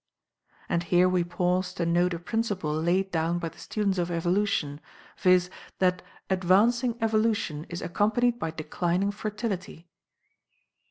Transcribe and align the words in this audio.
And 0.67 0.81
here 0.81 1.07
we 1.07 1.23
pause 1.23 1.75
to 1.75 1.85
note 1.85 2.15
a 2.15 2.17
principle 2.17 2.73
laid 2.73 3.11
down 3.11 3.37
by 3.37 3.49
the 3.49 3.59
students 3.59 3.99
of 3.99 4.09
Evolution, 4.09 4.81
viz., 5.15 5.51
that 5.77 6.01
ADVANCING 6.31 6.97
EVOLUTION 6.99 7.65
IS 7.69 7.83
ACCOMPANIED 7.83 8.39
BY 8.39 8.49
DECLINING 8.49 9.11
FERTILITY. 9.11 9.85